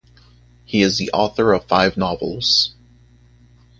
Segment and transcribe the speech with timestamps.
[0.65, 2.73] He is the author of five novels.